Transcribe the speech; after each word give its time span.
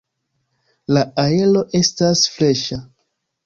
La 0.97 1.03
aero 1.25 1.63
estas 1.83 2.27
freŝa. 2.39 2.83